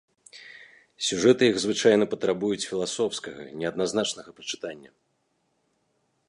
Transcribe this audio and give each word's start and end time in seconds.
Сюжэты 1.07 1.43
іх 1.49 1.59
звычайна 1.65 2.07
патрабуюць 2.13 2.67
філасофскага, 2.71 3.41
неадназначнага 3.61 4.29
прачытання. 4.41 4.91